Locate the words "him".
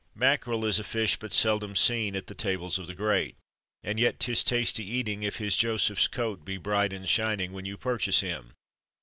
8.21-8.53